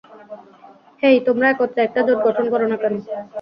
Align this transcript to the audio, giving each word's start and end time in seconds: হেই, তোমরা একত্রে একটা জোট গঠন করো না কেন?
হেই, 1.01 1.17
তোমরা 1.27 1.45
একত্রে 1.49 1.79
একটা 1.83 2.01
জোট 2.07 2.19
গঠন 2.27 2.45
করো 2.53 2.65
না 2.71 2.77
কেন? 2.81 2.93